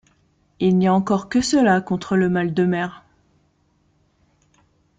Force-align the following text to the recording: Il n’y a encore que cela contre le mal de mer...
Il 0.59 0.79
n’y 0.79 0.87
a 0.87 0.93
encore 0.95 1.29
que 1.29 1.41
cela 1.41 1.79
contre 1.79 2.15
le 2.17 2.27
mal 2.27 2.55
de 2.55 2.65
mer... 2.65 3.03